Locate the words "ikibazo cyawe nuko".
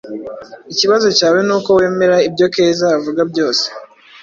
0.73-1.69